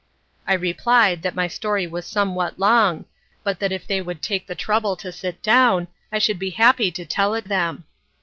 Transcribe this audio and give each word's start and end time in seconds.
I 0.47 0.53
replied 0.55 1.21
that 1.21 1.35
my 1.35 1.47
story 1.47 1.85
was 1.85 2.07
somewhat 2.07 2.57
long, 2.57 3.05
but 3.43 3.59
that 3.59 3.71
if 3.71 3.85
they 3.85 4.01
would 4.01 4.23
take 4.23 4.47
the 4.47 4.55
trouble 4.55 4.95
to 4.95 5.11
sit 5.11 5.43
down, 5.43 5.87
I 6.11 6.17
should 6.17 6.39
be 6.39 6.49
happy 6.49 6.89
to 6.89 7.05
tell 7.05 7.35
it 7.35 7.45
them. 7.49 7.83